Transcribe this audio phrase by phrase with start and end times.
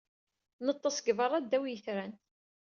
[0.65, 2.13] Neḍḍes deg beṛṛa, ddaw yitran.